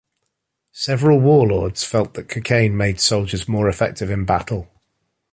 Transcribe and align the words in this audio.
Several 0.73 1.19
warlords 1.19 1.83
felt 1.83 2.15
that 2.15 2.27
cocaine 2.27 2.75
made 2.75 2.99
soldiers 2.99 3.47
more 3.47 3.69
effective 3.69 4.09
in 4.09 4.25
battle. 4.25 4.67